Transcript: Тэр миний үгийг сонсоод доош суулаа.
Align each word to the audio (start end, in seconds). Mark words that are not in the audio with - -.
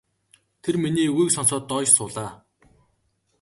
Тэр 0.63 0.75
миний 0.83 1.09
үгийг 1.11 1.29
сонсоод 1.33 1.63
доош 1.69 1.89
суулаа. 1.97 2.29